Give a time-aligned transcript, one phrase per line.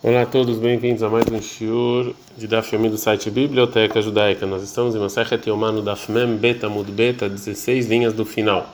[0.00, 4.46] Olá a todos, bem-vindos a mais um shiur de Daf Yomi do site Biblioteca Judaica.
[4.46, 8.64] Nós estamos em Masechet Yomá no Daf Mem Beta Mud Beta, 16 linhas do final.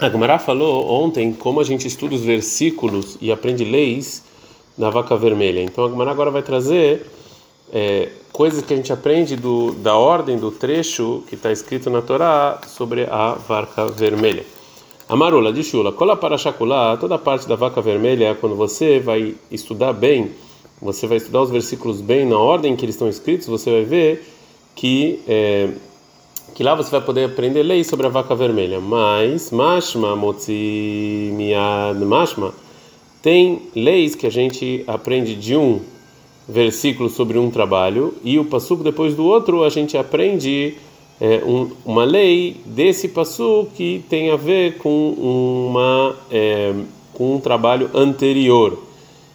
[0.00, 4.24] A Gemara falou ontem como a gente estuda os versículos e aprende leis
[4.78, 5.60] da vaca vermelha.
[5.60, 7.04] Então a Gemara agora vai trazer
[7.70, 12.00] é, coisas que a gente aprende do, da ordem do trecho que está escrito na
[12.00, 14.46] Torá sobre a vaca vermelha.
[15.12, 19.34] Amarula de Shula, cola para chaculá, toda a parte da vaca vermelha quando você vai
[19.50, 20.30] estudar bem,
[20.80, 24.26] você vai estudar os versículos bem na ordem que eles estão escritos, você vai ver
[24.74, 25.68] que é,
[26.54, 28.80] que lá você vai poder aprender leis sobre a vaca vermelha.
[28.80, 32.54] Mas mashma motzi miad mashma
[33.20, 35.82] tem leis que a gente aprende de um
[36.48, 40.74] versículo sobre um trabalho e o passuco depois do outro a gente aprende
[41.20, 46.74] é, um, uma lei desse passo que tem a ver com uma é,
[47.12, 48.78] com um trabalho anterior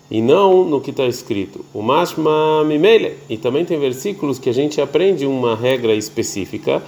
[0.09, 1.63] e não no que está escrito.
[1.73, 6.81] O mashma mimele e também tem versículos que a gente aprende uma regra específica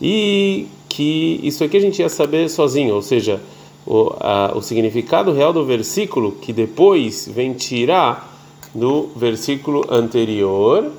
[0.00, 3.40] e que isso aqui a gente ia saber sozinho, ou seja,
[3.86, 8.28] o, a, o significado real do versículo que depois vem tirar
[8.74, 10.92] do versículo anterior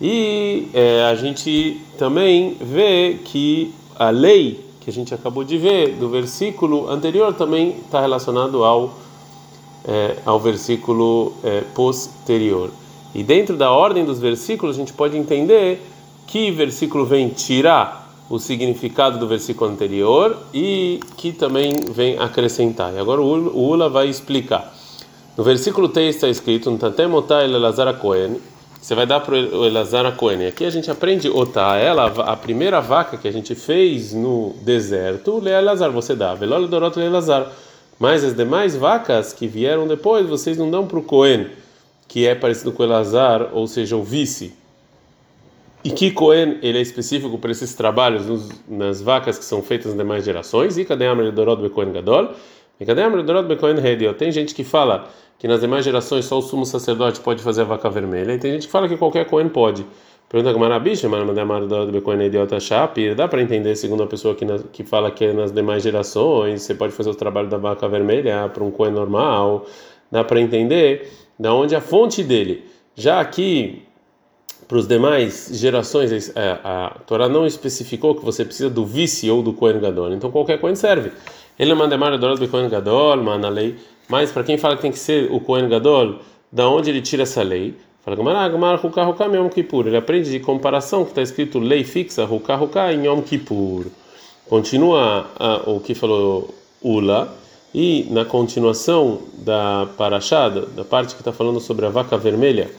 [0.00, 5.96] e é, a gente também vê que a lei que a gente acabou de ver
[5.96, 8.94] do versículo anterior também está relacionado ao
[9.86, 12.70] é, ao versículo é, posterior.
[13.14, 15.82] E dentro da ordem dos versículos a gente pode entender
[16.26, 22.92] que versículo vem tirar o significado do versículo anterior e que também vem acrescentar.
[22.94, 24.74] E agora o Ula vai explicar.
[25.36, 28.36] No versículo 3 está escrito: Ntatemotai Elazar Cohen
[28.88, 30.46] você vai dar para o Elazar a Cohen.
[30.46, 35.40] Aqui a gente aprende Otá, ela, a primeira vaca que a gente fez no deserto,
[35.40, 36.34] Le Elazar, você dá.
[36.34, 37.52] Velol Dorot Le Elazar.
[37.98, 41.48] Mas as demais vacas que vieram depois, vocês não dão para o Cohen,
[42.08, 44.54] que é parecido com Elazar, ou seja, o vice.
[45.84, 49.88] E que Cohen ele é específico para esses trabalhos nos, nas vacas que são feitas
[49.88, 50.78] nas demais gerações?
[50.78, 52.30] E cadê a Dorot Becohen Gadol?
[54.08, 54.14] A?
[54.14, 55.08] Tem gente que fala
[55.38, 58.52] que nas demais gerações só o sumo sacerdote pode fazer a vaca vermelha, e tem
[58.52, 59.86] gente que fala que qualquer Cohen pode.
[60.28, 61.08] Pergunta com Marabicha,
[63.16, 66.74] dá para entender, segundo a pessoa que, na, que fala que nas demais gerações você
[66.74, 69.64] pode fazer o trabalho da vaca vermelha para um Cohen normal,
[70.10, 72.66] dá para entender da onde a fonte dele.
[72.94, 73.82] Já aqui,
[74.66, 79.42] para os demais gerações, é, a Torá não especificou que você precisa do vice ou
[79.42, 81.10] do Cohen Gadol, então qualquer Cohen serve.
[81.58, 83.76] Ele manda mais do Cohen Gadol, manda lei
[84.08, 86.16] mas para quem fala que tem que ser o Kohen Gadol,
[86.50, 87.74] da onde ele tira essa lei?
[88.02, 89.86] Fala Gamara, Gamara, Hukah, Hukah, Yom Kippur.
[89.86, 93.86] Ele aprende de comparação que está escrito lei fixa, Hukah, Hukah, em Yom Kippur.
[94.48, 97.36] Continua a, o que falou Ula,
[97.74, 102.70] e na continuação da parachada, da parte que está falando sobre a vaca vermelha,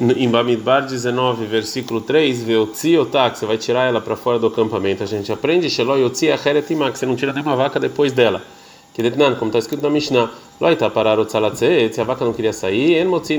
[0.00, 5.02] em Bamidbar 19, versículo 3, Veotzi otak, você vai tirar ela para fora do acampamento.
[5.02, 8.40] A gente aprende, Sheloi otzi acheret você não tira nenhuma vaca depois dela.
[8.94, 12.52] Que detnan, como está escrito na Mishnah, Loita parar o se a vaca não queria
[12.52, 13.36] sair, en motzi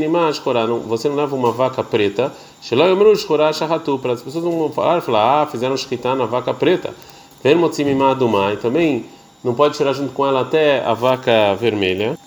[0.86, 5.02] você não leva uma vaca preta, Sheloi omru shkora shahatu, para as pessoas não falar,
[5.02, 6.94] falar, ah, fizeram shkita na vaca preta.
[7.42, 9.06] Ven motzi e também
[9.42, 12.19] não pode tirar junto com ela até a vaca vermelha.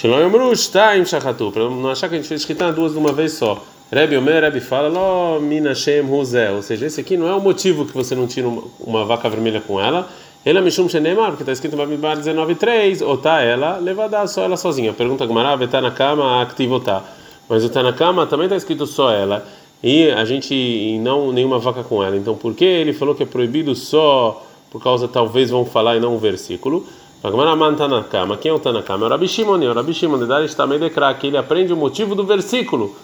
[0.00, 3.12] Shalom Yomru, Shtaim Shachatu, para não achar que a gente fez escrita duas de uma
[3.12, 3.60] vez só.
[3.90, 7.84] Rebbe Omer, Rebbe fala, Lo Minashem Rosé, ou seja, esse aqui não é o motivo
[7.84, 10.08] que você não tira uma, uma vaca vermelha com ela.
[10.44, 14.56] Ela Mishum Shenemar, porque está escrito em Bamidbar 19.3, ou tá ela, levada só ela
[14.56, 14.92] sozinha.
[14.92, 17.02] Pergunta Gumara, está na cama, activotá.
[17.48, 19.44] Mas o cama também está escrito só ela.
[19.82, 22.16] E a gente e não nenhuma vaca com ela.
[22.16, 26.00] Então por que ele falou que é proibido só por causa, talvez vão falar e
[26.00, 26.86] não um versículo?
[27.22, 28.36] Agmaraman Tanakama.
[28.36, 29.04] Quem é o Tanakama?
[29.04, 29.58] É o Rabi Shimon.
[29.58, 30.46] O Rabi Shimon de Dar
[30.78, 32.94] Dekra, que ele aprende o motivo do versículo.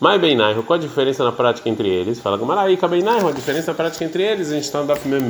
[0.00, 2.18] Mai Beinai, qual a diferença na prática entre eles?
[2.18, 5.28] Fala Gamaraika Beinai, a diferença na prática entre eles, a gente está no Daf Mem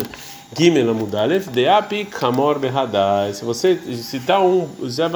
[0.57, 3.35] Gimel Amudalef, Deapi Kamor Behadai.
[3.35, 4.69] Se você citar um,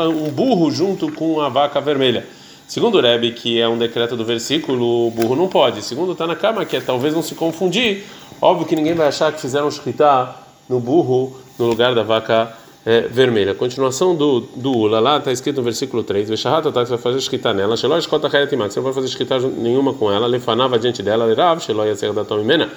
[0.09, 2.27] um burro junto com a vaca vermelha.
[2.67, 5.83] Segundo o Rebbe, que é um decreto do versículo, o burro não pode.
[5.83, 8.05] Segundo o Tanakama, que é talvez não se confundir,
[8.43, 10.35] óbvio que ninguém vai achar que fizeram shkita
[10.69, 13.55] no burro no lugar da vaca vermelha é, vermelha.
[13.55, 17.19] Continuação do, do Ula, lá está escrito no versículo 3, Veshahata, tá, você vai fazer
[17.19, 21.03] escrita nela, Sheloi escota Hayatimak, você não vai fazer escrita nenhuma com ela, Lefanava diante
[21.03, 22.71] dela, Lerav, Sheloi Yaser da Tomimena,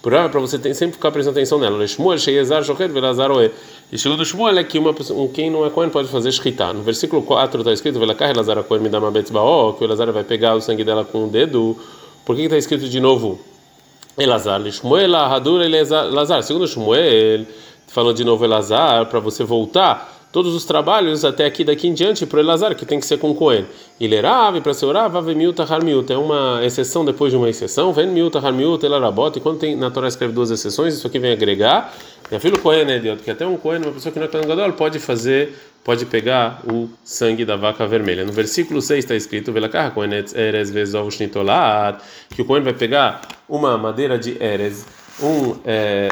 [0.00, 3.50] por ela, para você ter, sempre ficar prestando atenção nela, Shmuel, Sheyezar, Shochet, Velazar, Oe.
[3.90, 6.72] E segundo Shmuel é que uma, um, quem não é Cohen pode fazer escrita.
[6.72, 10.54] No versículo 4 está escrito, Velakar, Elazar, Cohen, uma betzbaó, que o Elazar vai pegar
[10.54, 11.76] o sangue dela com o dedo.
[12.24, 13.40] Por que está escrito de novo?
[14.16, 17.44] Elazar, Shmuel, Hadur, Elazar, segundo Shmuel
[17.88, 22.26] falando de novo Elazar, para você voltar todos os trabalhos até aqui daqui em diante
[22.26, 23.64] para o Elazar, que tem que ser com Cohen.
[24.00, 26.12] Era para ser orava, vem miúta, har miúta.
[26.12, 27.92] É uma exceção depois de uma exceção.
[27.92, 29.38] Vem miúta, har miúta, elarabota.
[29.38, 31.94] E quando tem, na Torá escreve duas exceções, isso aqui vem agregar.
[32.30, 34.98] E filho Cohen, né, que até um Cohen, uma pessoa que não é Gadol, pode
[34.98, 38.24] fazer, pode pegar o sangue da vaca vermelha.
[38.24, 39.50] No versículo 6 está escrito,
[39.94, 40.70] Cohen eres
[42.34, 44.86] que o Cohen vai pegar uma madeira de eres,
[45.22, 46.10] um é,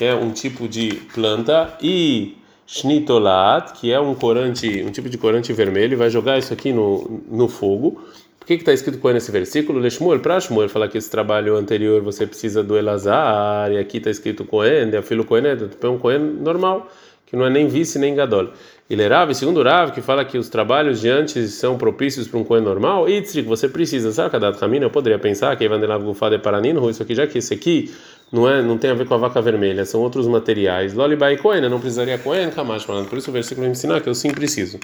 [0.00, 2.34] que é um tipo de planta, e
[2.66, 6.72] shnitolat, que é um corante, um tipo de corante vermelho, e vai jogar isso aqui
[6.72, 8.00] no, no fogo.
[8.38, 9.78] Por que está escrito Cohen nesse versículo?
[9.78, 14.08] Leshmuel, para Shmuel falar que esse trabalho anterior você precisa do Elazar, e aqui está
[14.08, 16.90] escrito Cohen, é filho Cohen, é um Cohen normal,
[17.26, 18.54] que não é nem vice nem gadol.
[18.88, 22.44] E Lerav, segundo Rav, que fala que os trabalhos de antes são propícios para um
[22.44, 26.88] Cohen normal, Itzrik, você precisa, sabe, Kadat Kamina, eu poderia pensar que Ivandelav Gufade Paranino,
[26.88, 27.94] isso aqui, já que esse aqui
[28.32, 30.94] não é, não tem a ver com a vaca vermelha, são outros materiais.
[30.94, 32.18] Lolibai Cohen, não precisaria
[32.54, 33.08] Kamash, falando.
[33.08, 34.78] Por isso o versículo vai ensinar que eu sim preciso.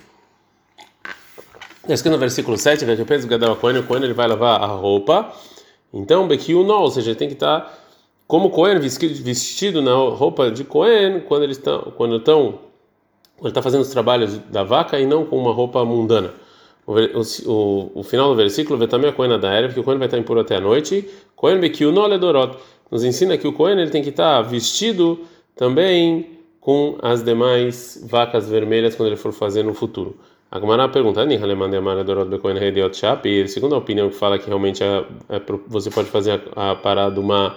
[1.89, 4.67] Escrito no versículo 7, que depois do Gadal Cohen, o Cohen ele vai lavar a
[4.67, 5.33] roupa.
[5.95, 7.73] Então, Bekiu não, ou seja, tem que estar tá
[8.27, 12.59] como Cohen, vestido na roupa de Cohen, quando eles estão, quando estão,
[13.37, 16.35] quando está fazendo os trabalhos da vaca e não com uma roupa mundana.
[16.85, 16.95] O,
[17.47, 20.09] o, o final do versículo vê também a Cohen da Erev, que o Cohen vai
[20.09, 21.09] estar impuro até a noite.
[21.37, 22.57] Cohen Bekiu não ledorot
[22.91, 25.21] nos ensina que o Cohen ele tem que estar vestido
[25.55, 30.17] também com as demais vacas vermelhas quando ele for fazer no futuro.
[30.51, 31.27] A Gemara pergunta,
[33.49, 37.21] segundo a opinião que fala que realmente é, é, você pode fazer a, a parada
[37.21, 37.57] uma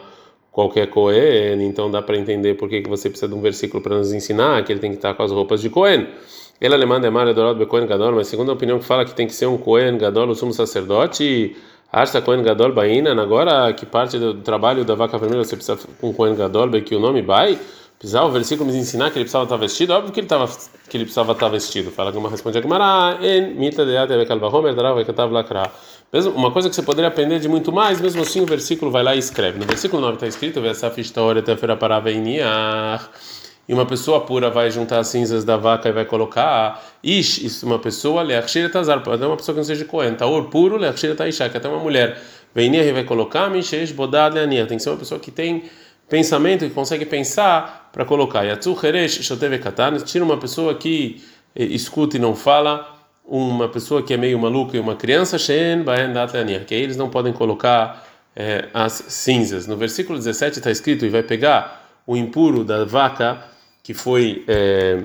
[0.52, 4.12] qualquer Cohen, então dá para entender por que, você precisa de um versículo para nos
[4.12, 6.08] ensinar que ele tem que estar com as roupas de Cohen.
[6.60, 9.26] Ele alemã é Mara Dorot Becoen Gadol, mas segundo a opinião que fala que tem
[9.26, 11.56] que ser um Cohen Gadol, o sumo sacerdote,
[11.92, 16.14] Arsa Cohen Gadol Baina, agora que parte do trabalho da vaca vermelha você precisa com
[16.14, 17.58] Cohen Gadol, que o nome Bai,
[17.98, 20.98] precisava o versículo me ensinar que ele precisava estar vestido, óbvio que ele estava que
[20.98, 21.90] ele precisava estar vestido.
[21.90, 25.72] Fala que uma responde a Gemara, en mita de ate bekalvahomer darav katav lakra.
[26.14, 29.04] Mesmo uma coisa que você poderia aprender de muito mais, mesmo assim o versículo vai
[29.04, 29.60] lá e escreve.
[29.60, 33.10] No versículo 9 está escrito: "Vesaf história tefera para veiniach"
[33.70, 37.68] e uma pessoa pura vai juntar as cinzas da vaca e vai colocar ish, isso
[37.68, 41.48] uma pessoa, leachshir tazar, pode uma pessoa que não seja coen, taor puro, leachshir taisha,
[41.48, 42.20] que até uma mulher,
[42.52, 45.66] veinia e vai colocar, mishesh bodad leania, tem que ser uma pessoa que tem
[46.10, 48.42] pensamento, que consegue pensar para colocar.
[48.42, 51.24] Yatsu heresh shoteve katan, tira uma pessoa que
[51.56, 55.84] eh, escuta e não fala, uma pessoa que é meio maluca e uma criança, shen
[55.84, 58.04] baendat leania, que aí eles não podem colocar
[58.36, 59.68] é, as cinzas.
[59.68, 63.59] No versículo 17 está escrito, e vai pegar o impuro da vaca
[63.90, 65.04] que foi é,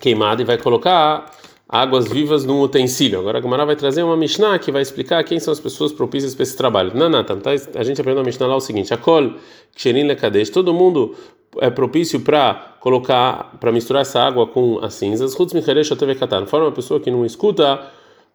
[0.00, 1.30] queimado e vai colocar
[1.68, 3.18] águas vivas num utensílio.
[3.18, 6.34] Agora a Gemara vai trazer uma Mishnah que vai explicar quem são as pessoas propícias
[6.34, 6.92] para esse trabalho.
[6.94, 7.34] Não, não, tá,
[7.74, 9.34] a gente aprendeu a Mishnah lá o seguinte: Akol,
[9.74, 11.14] Ksherin Lekadesh, todo mundo
[11.58, 15.34] é propício para colocar, para misturar essa água com as cinzas.
[15.34, 16.46] Chutz Micheresh Oteve Katan.
[16.46, 17.86] Fora uma pessoa que não escuta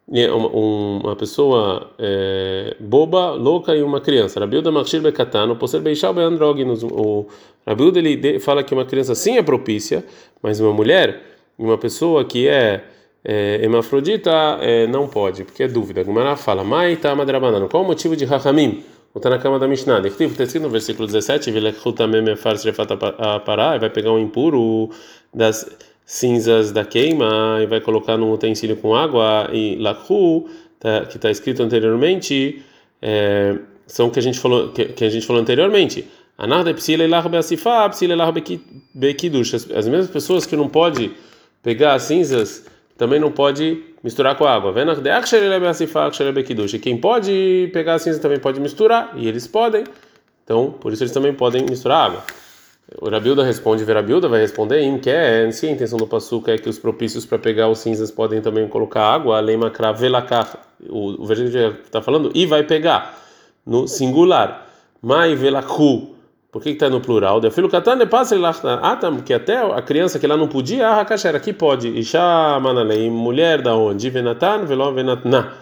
[0.08, 4.38] uma pessoa é, boba, louca e uma criança.
[4.38, 6.84] Rabiuda Machir Bekatano, Poser Beishal Beandroginos.
[6.84, 7.26] O
[7.66, 10.04] Rabiuda ele fala que uma criança sim é propícia,
[10.40, 11.22] mas uma mulher,
[11.58, 12.84] uma pessoa que é,
[13.24, 14.30] é hemafrodita
[14.60, 16.04] é, não pode, porque é dúvida.
[16.04, 17.68] Gumara fala, Mai Tamadrabanano.
[17.68, 18.84] Qual o motivo de Rahamim?
[19.16, 20.06] Está na cama da Mishnah.
[20.06, 21.50] Está escrito no versículo 17:
[23.80, 24.90] vai pegar um impuro
[25.32, 25.66] das
[26.06, 30.48] cinzas da queima e vai colocar num utensílio com água e lakhu,
[30.78, 32.62] tá, que está escrito anteriormente,
[33.02, 36.08] é, são que a gente falou que, que a gente falou anteriormente.
[36.38, 38.32] Anarda psila elah beasifa, psila elah
[38.94, 39.54] bekidush.
[39.74, 41.10] As mesmas pessoas que não pode
[41.62, 42.64] pegar as cinzas
[42.96, 44.72] também não pode misturar com a água.
[46.72, 49.84] E quem pode pegar a cinza também pode misturar, e eles podem.
[50.44, 52.24] Então, por isso eles também podem misturar água.
[53.00, 56.58] O Rabilda responde, Verabilda vai responder, em que é, se a intenção do passuca é
[56.58, 60.56] que os propícios para pegar os cinzas podem também colocar água, lema kravelakar,
[60.88, 63.18] o, o versículo está falando, e vai pegar,
[63.66, 64.68] no singular,
[65.02, 66.14] mai velaku,
[66.52, 67.40] por que está no plural?
[67.40, 68.04] De filho katane
[68.80, 73.10] atam, que até a criança que lá não podia, ah, era aqui pode, isha manalei,
[73.10, 75.52] mulher da onde, venatan velo venatna,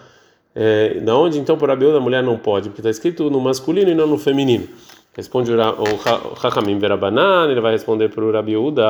[0.54, 3.90] é, da onde então por Rabilda a mulher não pode, porque está escrito no masculino
[3.90, 4.68] e não no feminino.
[5.16, 8.84] Responde o Chachamim Verabanan, ele vai responder para o Rabi Uda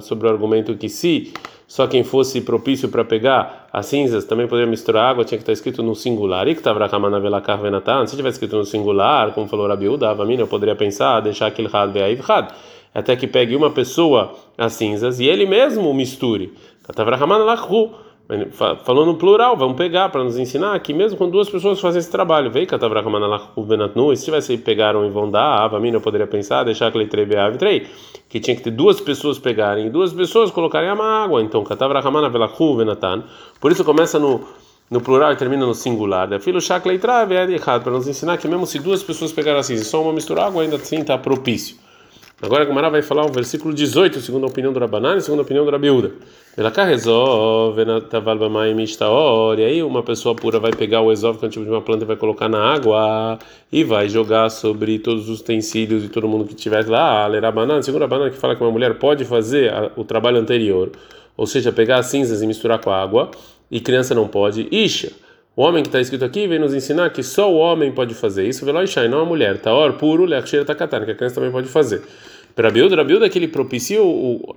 [0.00, 1.32] sobre o argumento que se
[1.68, 5.52] só quem fosse propício para pegar as cinzas também poderia misturar água, tinha que estar
[5.52, 6.48] escrito no singular.
[6.48, 6.80] E que estava
[8.06, 11.92] se tivesse escrito no singular, como falou Rabi Uda, eu poderia pensar, deixar aquele had
[11.92, 12.48] ve'aiv had,
[12.94, 16.52] até que pegue uma pessoa as cinzas e ele mesmo misture.
[18.84, 22.10] Falou no plural, vamos pegar para nos ensinar que mesmo com duas pessoas fazem esse
[22.10, 22.66] trabalho, veio
[24.12, 27.24] e se tivesse pegaram e vão dar, a mim eu poderia pensar, deixar que leitrei
[27.56, 27.86] trei,
[28.28, 31.40] que tinha que ter duas pessoas pegarem duas pessoas colocarem a água.
[31.40, 33.22] Então, Katavrahamana Velachu Venatan.
[33.60, 34.40] Por isso começa no
[34.90, 36.32] no plural e termina no singular.
[36.32, 39.58] É filho shakla trave é errado para nos ensinar que mesmo se duas pessoas pegaram
[39.58, 41.76] assim, só uma mistura água ainda assim está propício.
[42.42, 45.38] Agora a Gemara vai falar o versículo 18, segundo a opinião do Rabanan e segundo
[45.38, 46.12] a opinião do Rabiúda.
[49.58, 51.80] E aí uma pessoa pura vai pegar o exóv, que é um tipo de uma
[51.80, 53.38] planta, e vai colocar na água
[53.72, 57.26] e vai jogar sobre todos os utensílios e todo mundo que estiver lá.
[57.26, 60.90] Rabanan, segundo a Rabanan, que fala que uma mulher pode fazer o trabalho anterior,
[61.38, 63.30] ou seja, pegar as cinzas e misturar com a água
[63.70, 64.68] e criança não pode.
[64.70, 65.10] Isha,
[65.56, 68.46] o homem que está escrito aqui vem nos ensinar que só o homem pode fazer
[68.46, 69.58] isso, velo Isha, e não a mulher.
[69.58, 72.02] Taor, puro, leachir, takatan, que a criança também pode fazer.
[72.54, 73.98] Para Bilda, Bilda que ele propicia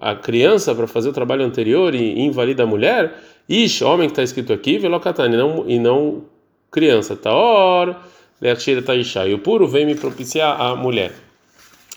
[0.01, 3.13] a criança para fazer o trabalho anterior e invalida a mulher,
[3.47, 6.23] Ish, homem que está escrito aqui, velo katan, e não, e não
[6.69, 7.15] criança.
[7.15, 7.95] Taor,
[8.41, 9.25] leachir, taisha.
[9.25, 11.13] E o puro vem me propiciar a mulher.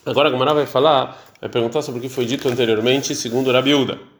[0.06, 4.11] Agora a Gamara vai falar, vai perguntar sobre o que foi dito anteriormente, segundo Rabiuda.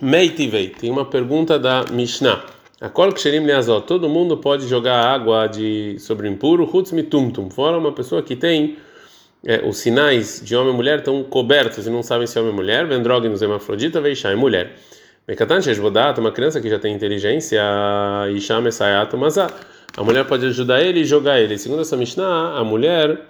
[0.00, 2.44] Meitivei, tem uma pergunta da Mishnah.
[2.80, 7.76] A kol ksherim leazot, todo mundo pode jogar água de sobre impuro, hutz mitumtum, fora
[7.76, 8.76] uma pessoa que tem
[9.44, 12.52] é, os sinais de homem e mulher estão cobertos e não sabem se é homem
[12.52, 14.76] ou mulher, vendrógenos, hemafrodita, veishá, é mulher.
[15.26, 17.60] Mekatan sheshvodat, uma criança que já tem inteligência,
[18.32, 19.50] isham esayat, mas a
[20.04, 21.58] mulher pode ajudar ele e jogar ele.
[21.58, 23.20] Segundo essa Mishnah, a mulher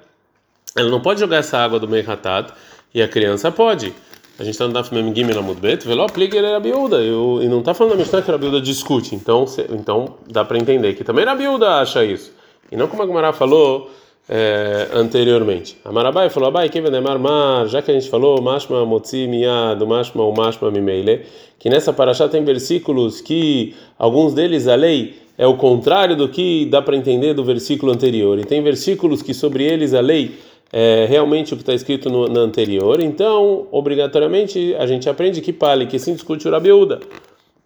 [0.76, 2.52] ela não pode jogar essa água do Meihatat
[2.94, 3.94] e a criança pode.
[4.38, 7.59] A gente está no Daf Mem Gimel Amud Bet, Veló aplica ele Rabiuda, e não
[7.59, 11.80] está falando da Mishnah que Rabiuda discute, então, então dá para entender que também Rabiuda
[11.80, 12.33] acha isso,
[12.71, 13.90] e não como a Gemara falou
[14.28, 15.76] é, anteriormente.
[15.90, 20.23] Marabai falou, Abai, quem vende mar, já que a gente falou, Mashma Motzi Miyad, Mashma
[20.23, 21.23] o Mashma Mimeile,
[21.59, 26.64] que nessa paraxá tem versículos que, alguns deles, a lei é o contrário do que
[26.66, 30.38] dá para entender do versículo anterior, e tem versículos que sobre eles a lei
[30.72, 35.87] é, realmente o que está escrito no, anterior, então, obrigatoriamente, a gente aprende que pale,
[35.87, 37.00] que sim discute o Rabiúda.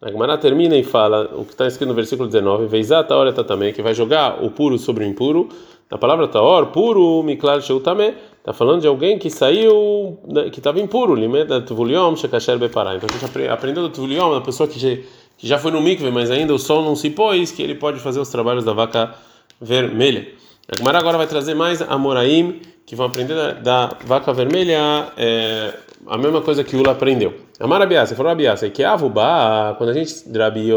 [0.01, 3.73] A Gemara termina e fala o que está escrito no versículo 19, Veizá Taor também,
[3.73, 5.49] que vai jogar o puro sobre o impuro.
[5.91, 10.81] Na palavra Taor, puro, Miklar Sheutame, está falando de alguém que saiu, né, que estava
[10.81, 12.97] impuro, Limeda Tuvuliom, Shekasher Bepará.
[12.97, 14.97] Então a gente aprendeu do Tuvuliom, da pessoa que já,
[15.39, 18.01] que já foi no mikve, mas ainda o sol não se pôs, que ele pode
[18.01, 19.15] fazer os trabalhos da vaca
[19.61, 20.42] vermelha.
[20.69, 25.73] A Gemara agora vai trazer mais Amoraim que vão aprender da, da vaca vermelha é,
[26.07, 27.35] a mesma coisa que Ula aprendeu.
[27.59, 30.71] Amar Abiasa, falou Abiasa, que Avubá, quando a gente, Rabi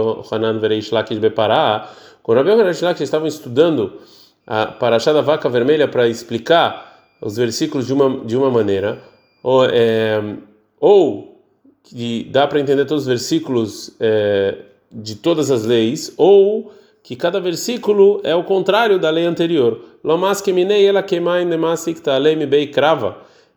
[0.60, 1.89] Vereish Lakish Bepará,
[2.22, 3.94] quando Rabi Hanan Lakish estavam estudando
[4.46, 9.01] a Parashá da vaca vermelha para explicar os versículos de uma, de uma maneira,
[9.42, 10.22] ou, é,
[10.80, 11.42] ou
[11.84, 14.58] que dá para entender todos os versículos é,
[14.92, 16.72] de todas as leis, ou
[17.05, 19.79] que cada versículo é o contrário da lei anterior.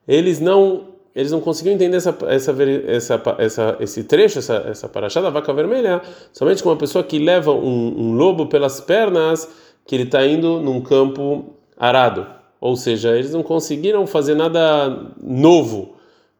[0.06, 2.54] Eles não eles não conseguiam entender essa, essa,
[2.86, 6.00] essa, essa, esse trecho, essa, essa paraxá da vaca vermelha,
[6.32, 9.48] somente com uma pessoa que leva um, um lobo pelas pernas,
[9.84, 12.26] que ele está indo num campo arado.
[12.60, 15.96] Ou seja, eles não conseguiram fazer nada novo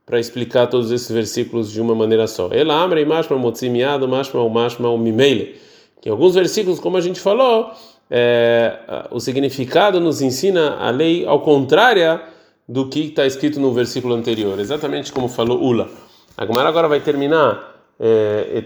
[0.07, 2.51] para explicar todos esses versículos de uma maneira só.
[2.53, 5.68] Ela abre mashma motzimiado, mashma mashma mimeile
[6.01, 7.71] que alguns versículos, como a gente falou,
[8.11, 12.21] é, o significado nos ensina a lei ao contrário
[12.69, 15.89] do que está escrito no versículo anterior, exatamente como falou Ula.
[16.37, 18.65] A Gemara agora vai terminar é,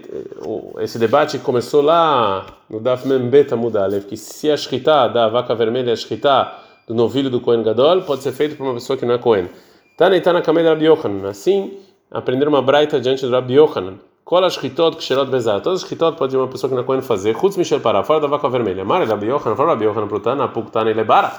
[0.81, 5.55] esse debate que começou lá no Daf Membeta Mudalev, que se a shkita da vaca
[5.55, 6.53] vermelha, a shkita
[6.87, 9.49] do novilho do Kohen Gadol, pode ser feito por uma pessoa que não é Kohen.
[9.97, 11.29] Tana e na Kamei Rabbi Yochanan.
[11.29, 11.79] Assim,
[12.11, 13.99] aprender uma braita diante do Rabbi Yochanan.
[14.25, 17.37] Todas as shkitot pode uma pessoa que não pode fazer.
[17.39, 18.85] Chutz michel para fora da vaca vermelha.
[18.85, 21.33] Mara Rabi Yochanan, fora Rabi Yochanan prutana, puktana e lebara.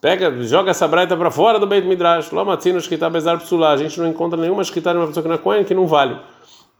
[0.00, 2.32] Pega, joga essa braita para fora do Beit Midrash.
[2.32, 3.70] Lomatzino shkita bezar psula.
[3.70, 6.16] A gente não encontra nenhuma shkita de uma pessoa que não Cohen que não vale.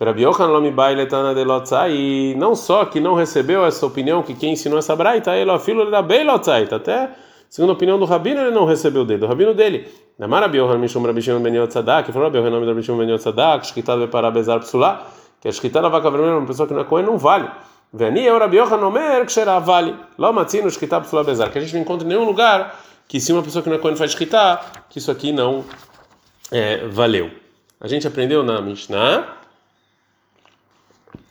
[0.01, 1.93] Rabi Yochanan lomi bailetana de lotzai.
[1.93, 5.83] E não só que não recebeu essa opinião que quem ensinou essa braita, ele afilo
[5.83, 6.67] ele da bem lotzai.
[6.73, 7.11] Até
[7.51, 9.87] segundo a opinião do rabino ele não recebeu dele, do rabino dele.
[10.19, 12.07] Namar Rabi Yochanan mishum Rabi Shimon ben Yotzadak.
[12.13, 13.65] Falou Rabi Yochanan Rabi Shimon ben Yotzadak.
[13.65, 15.07] Shkita para bezar psula
[15.41, 17.49] que a escrita da vaca vermelha, uma pessoa que é Cohen, não vale.
[17.93, 19.95] Veni eu Rabi Yochanan Omer Ksherá vale.
[20.19, 21.53] Lá matzino escrita psula bezar.
[21.53, 23.95] Que a gente não encontra em nenhum lugar que se uma pessoa que é Cohen
[23.95, 24.61] faz escrita,
[24.91, 25.65] que isso aqui não
[26.51, 27.31] é, valeu.
[27.81, 29.38] A gente aprendeu na Mishnah.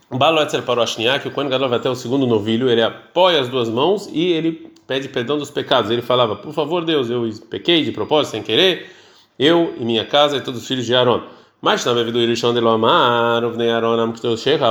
[0.09, 3.49] Balo Etzer o que o Kohen Gadol vai até o segundo novilho, ele apoia as
[3.49, 5.91] duas mãos e ele pede perdão dos pecados.
[5.91, 8.89] Ele falava: Por favor, Deus, eu pequei de propósito, sem querer,
[9.37, 11.23] eu e minha casa e todos os filhos de Aaron.
[11.61, 13.41] Mas na Vidu Irishon de Lomar,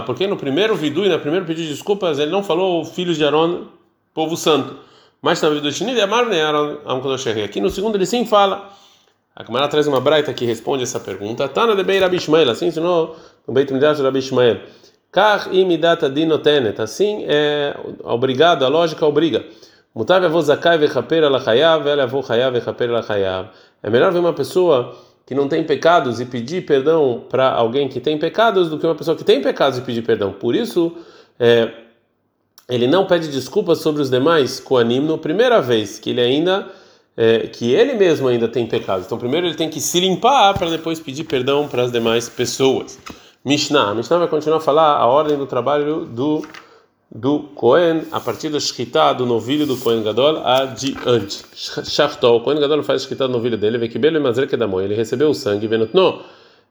[0.06, 3.24] porque no primeiro Vidu e no primeiro pedido de desculpas ele não falou filhos de
[3.24, 3.64] Aaron,
[4.14, 4.76] povo santo.
[5.20, 6.78] Mas na Vidu Shini de Amar, Uvnei Aaron.
[7.44, 8.70] Aqui no segundo ele sim fala.
[9.34, 11.46] A Kamara traz uma braita que responde essa pergunta.
[11.46, 13.16] Tana de Beir Rabi Ishmael, assim ensinou
[13.46, 14.60] no Beit Midrash Rabi Ishmael.
[15.16, 19.46] Kar imidata dinotenet, assim é obrigado, a lógica obriga.
[19.94, 23.48] Mutav avô zakai vechaper alachayav, ela avô chayav vechaper alachayav.
[23.82, 24.94] É melhor ver uma pessoa
[25.24, 28.94] que não tem pecados e pedir perdão para alguém que tem pecados do que uma
[28.94, 30.32] pessoa que tem pecados e pedir perdão.
[30.32, 30.94] Por isso,
[31.40, 31.70] é,
[32.68, 36.66] ele não pede desculpas sobre os demais Koanim na primeira vez que ele ainda
[37.16, 39.06] é, que ele mesmo ainda tem pecados.
[39.06, 42.98] Então, primeiro ele tem que se limpar para depois pedir perdão para as demais pessoas.
[43.46, 46.44] Mishnah, Mishnah vai continuar a falar a ordem do trabalho do
[47.08, 51.44] do Cohen a partir da Shkita do novilho do Cohen Gadol adiante.
[51.84, 54.96] Shachtol, o Cohen Gadol faz Shkita do novilho dele, vê que belo mazreke da ele
[54.96, 56.22] recebeu o sangue, venutno,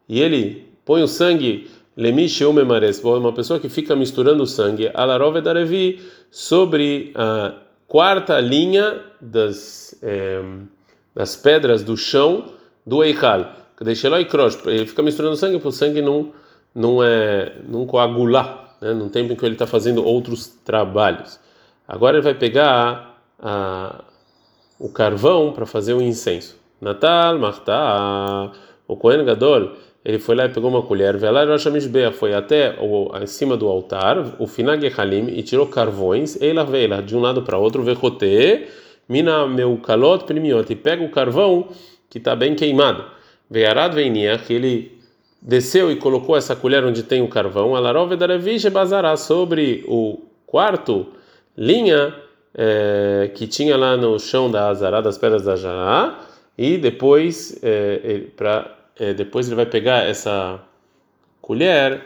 [0.10, 5.40] e ele põe o sangue lemiche umemares, uma pessoa que fica misturando o sangue, alarove
[5.40, 7.54] darevi, sobre a
[7.88, 10.44] quarta linha das é,
[11.16, 12.52] das pedras do chão
[12.86, 16.34] do Eikal, e ele fica misturando sangue para o sangue não
[16.76, 21.40] não é não coagular né, no tempo em que ele está fazendo outros trabalhos.
[21.88, 24.04] Agora ele vai pegar a,
[24.78, 26.60] o carvão para fazer o incenso.
[26.82, 28.52] Natal, Marta,
[28.88, 29.72] o Kohen Gadol,
[30.04, 31.16] ele foi lá e pegou uma colher,
[32.14, 37.16] foi até o, acima do altar, o Finag Halim, e tirou carvões, Eila Veila, de
[37.16, 38.68] um lado para outro, Vechote,
[39.08, 41.70] Mina meu calot primiot, e pega o carvão
[42.10, 43.06] que está bem queimado.
[43.50, 44.95] Vearad Veiniach, ele
[45.46, 51.06] desceu e colocou essa colher onde tem o carvão, alarove darevish bazará sobre o quarto
[51.56, 52.16] linha
[52.58, 56.20] é, que tinha lá no chão da azará das pedras da jará
[56.58, 60.60] e depois é, para é, depois ele vai pegar essa
[61.42, 62.02] colher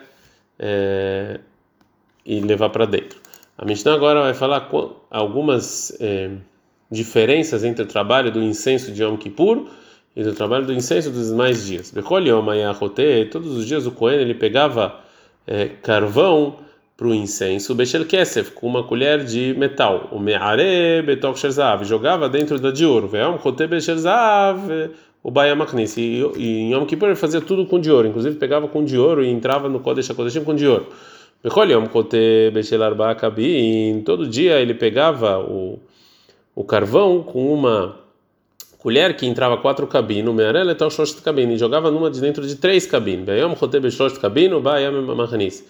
[2.26, 3.22] e levar para dentro.
[3.58, 4.70] A Mishnah agora vai falar
[5.10, 5.98] algumas
[6.92, 9.70] diferenças entre o trabalho do incenso de Yom Kippur
[10.16, 11.94] e do trabalho do incenso dos demais dias.
[13.32, 15.00] Todos os dias o Cohen ele pegava
[15.48, 16.58] é, carvão
[17.00, 22.28] para o incenso, Bechel Kesef, com uma colher de metal, o Meare Betok Sherzav, jogava
[22.28, 24.92] dentro da de ouro, Veam Bechelzav,
[25.24, 28.84] o Bayamachnis, e em Yom Kippur ele fazia tudo com de ouro, inclusive pegava com
[28.84, 30.88] de ouro e entrava no Kodesh HaKodeshim com de ouro.
[31.42, 32.82] Bechol Yom Chote Bechel
[34.04, 35.80] todo dia ele pegava o,
[36.54, 37.96] o carvão com uma
[38.80, 42.56] colher que entrava quatro cabines, me'arela tal shosht cabine, e jogava numa de dentro de
[42.56, 43.26] três cabines.
[43.26, 45.64] Bayom choteb shosht cabine, bayam machanis.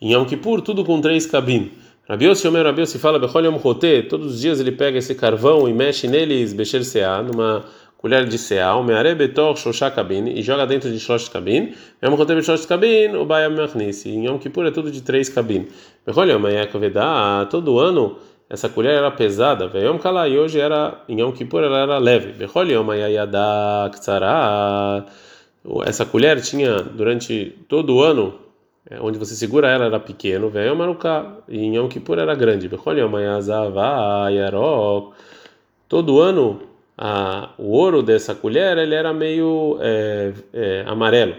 [0.00, 1.72] Em Yom Kippur, tudo com três cabines.
[2.08, 5.14] Rabi Yossi Omer Rabi Yossi fala, Bechol Yom Chote, todos os dias ele pega esse
[5.14, 7.64] carvão e mexe neles, Becher Seá, numa
[7.96, 11.74] colher de Seá, o Meare Betor Shoshá cabine, e joga dentro de Shosht cabine.
[12.04, 14.06] Yom Chote Beshosht cabine, o Bayam Machnis.
[14.06, 15.68] Em Yom Kippur é tudo de três cabines.
[16.06, 18.16] Bechol Yom Ayakovedá, todo ano
[18.48, 22.34] essa colher era pesada, e hoje era, em Yom Kippur ela era leve.
[25.86, 28.34] Essa colher tinha, durante todo o ano,
[28.88, 30.52] é, onde você segura ela era pequeno,
[31.48, 32.68] e em Yom Kippur era grande.
[35.88, 36.62] Todo ano,
[36.98, 41.34] a, o ouro dessa colher ele era meio é, é, amarelo.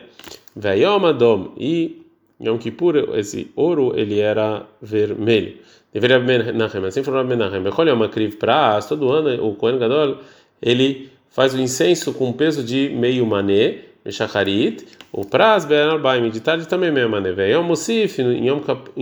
[1.57, 2.04] E
[2.41, 5.57] Yom Kippur, esse ouro ele era vermelho.
[5.93, 7.61] Deveria Menachem, assim falou Menachem.
[7.61, 10.17] Bechol Yom Akriv Pras, todo ano o Kohen Gadol,
[10.61, 16.41] ele faz o incenso com peso de meio mané, Meshacharit, o Pras Ben Arbaim, de
[16.41, 17.29] tarde também meio mané.
[17.51, 18.47] Yom Musif, em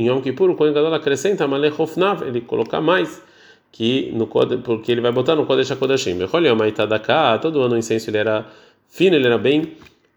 [0.05, 3.21] Yom Kippur, o Kohen Gadol acrescenta Malé Hofnav, ele coloca mais
[3.71, 6.15] que no porque ele vai botar no Kodesh HaKodashim.
[6.15, 8.45] Bechol Yom Aitadaká, todo ano o incenso ele era
[8.87, 9.73] fino, ele era bem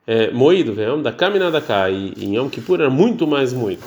[0.07, 3.83] é, moído, Yom Daká Minadaká, e em Yom Kippur era muito mais moído.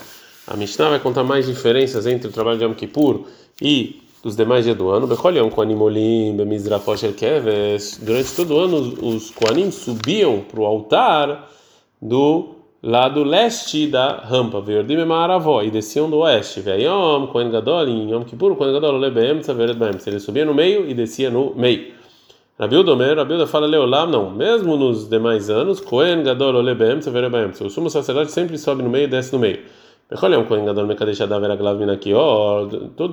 [0.46, 3.26] A Mishnah vai contar mais diferenças entre o trabalho de Yom Kippur
[3.62, 5.08] e dos demais dias do ano.
[8.02, 11.50] Durante todo o ano, os Koanim subiam para o altar
[12.02, 14.64] do lado leste da rampa,
[15.64, 16.62] e desciam do oeste.
[16.62, 19.40] Veyom, Kohen Gadol, em Yom Kippur, Kohen Gadol, Lebem,
[20.08, 21.99] Ele subia no meio e descia no meio.
[22.60, 27.00] Rabiuda Omer, Rabiuda fala Leolam, não, mesmo nos demais anos, Kohen Gadol, Lebem,
[27.62, 29.60] O sumo sacerdote sempre sobe no meio e desce no meio.
[30.10, 30.26] Todo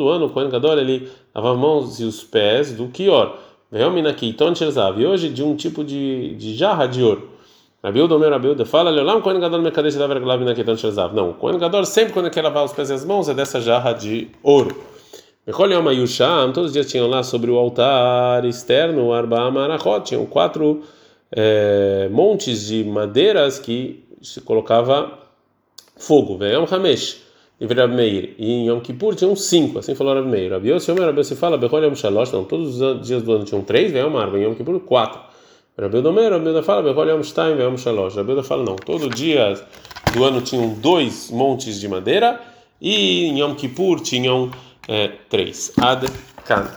[0.09, 3.37] ano o Kohen Gadol ele lavava mãos e os pés do Kior.
[3.73, 7.31] E hoje de um tipo de, de jarra de ouro.
[7.85, 11.15] Rabiuda, Omer, Rabiuda, fala, Leolam, Kohen Gadol Mekadesh Daver Aglav Minakiton Shelzav.
[11.15, 13.61] Não, o Kohen Gadol sempre quando quer lavar os pés e as mãos é dessa
[13.61, 14.96] jarra de ouro.
[15.47, 20.83] Todos os dias tinham lá sobre o altar externo, Arba Amarachot, tinham quatro
[21.31, 25.19] é, montes de madeiras que se colocava
[25.97, 26.37] fogo.
[26.37, 27.25] Veyom Hamesh.
[27.59, 28.35] Meir.
[28.39, 30.51] E em Yom Kippur tinham cinco, assim falou Rabi Meir.
[30.53, 33.63] Rabi Yossi, Rabi Yossi fala, Bechol Yom Shalosh, não, todos os dias do ano tinham
[33.63, 35.21] três, Veyom Arba, em Yom Kippur quatro.
[35.79, 38.17] Rabi Yodomer, Rabi Yoda fala, Bechol Yom Shtaim, Veyom Shalosh.
[38.17, 39.55] Rabi Yoda fala, não, todo dia
[40.13, 42.41] do ano tinham dois montes de madeira
[42.81, 44.51] e em Yom Kippur tinham
[44.89, 45.73] é, 3.
[45.81, 46.11] Ad
[46.47, 46.69] Kan.